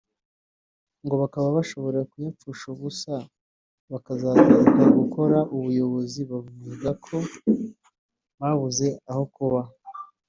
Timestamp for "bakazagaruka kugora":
3.91-5.39